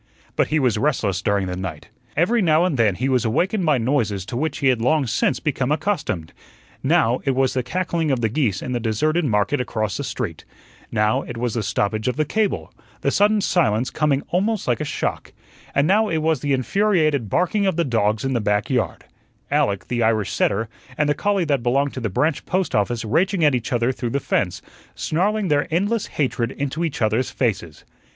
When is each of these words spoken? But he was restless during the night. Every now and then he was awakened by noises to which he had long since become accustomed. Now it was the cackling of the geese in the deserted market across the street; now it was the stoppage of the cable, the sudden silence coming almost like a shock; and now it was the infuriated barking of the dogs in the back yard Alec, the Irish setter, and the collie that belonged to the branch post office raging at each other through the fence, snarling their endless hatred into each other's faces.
But 0.35 0.47
he 0.47 0.57
was 0.57 0.79
restless 0.79 1.21
during 1.21 1.45
the 1.45 1.55
night. 1.55 1.89
Every 2.17 2.41
now 2.41 2.65
and 2.65 2.75
then 2.75 2.95
he 2.95 3.07
was 3.07 3.23
awakened 3.23 3.63
by 3.67 3.77
noises 3.77 4.25
to 4.25 4.35
which 4.35 4.57
he 4.57 4.69
had 4.69 4.81
long 4.81 5.05
since 5.05 5.39
become 5.39 5.71
accustomed. 5.71 6.33
Now 6.81 7.19
it 7.23 7.35
was 7.35 7.53
the 7.53 7.61
cackling 7.61 8.09
of 8.09 8.19
the 8.19 8.27
geese 8.27 8.63
in 8.63 8.71
the 8.71 8.79
deserted 8.79 9.25
market 9.25 9.61
across 9.61 9.97
the 9.97 10.03
street; 10.03 10.43
now 10.91 11.21
it 11.21 11.37
was 11.37 11.53
the 11.53 11.61
stoppage 11.61 12.07
of 12.07 12.15
the 12.15 12.25
cable, 12.25 12.73
the 13.01 13.11
sudden 13.11 13.41
silence 13.41 13.91
coming 13.91 14.23
almost 14.29 14.67
like 14.67 14.81
a 14.81 14.85
shock; 14.85 15.33
and 15.75 15.85
now 15.85 16.09
it 16.09 16.17
was 16.23 16.39
the 16.39 16.51
infuriated 16.53 17.29
barking 17.29 17.67
of 17.67 17.75
the 17.75 17.85
dogs 17.85 18.25
in 18.25 18.33
the 18.33 18.41
back 18.41 18.71
yard 18.71 19.03
Alec, 19.51 19.87
the 19.87 20.01
Irish 20.01 20.31
setter, 20.31 20.67
and 20.97 21.07
the 21.07 21.13
collie 21.13 21.45
that 21.45 21.61
belonged 21.61 21.93
to 21.93 21.99
the 21.99 22.09
branch 22.09 22.43
post 22.47 22.73
office 22.73 23.05
raging 23.05 23.45
at 23.45 23.53
each 23.53 23.71
other 23.71 23.91
through 23.91 24.09
the 24.09 24.19
fence, 24.19 24.63
snarling 24.95 25.49
their 25.49 25.67
endless 25.71 26.07
hatred 26.07 26.49
into 26.53 26.83
each 26.83 27.03
other's 27.03 27.29
faces. 27.29 27.85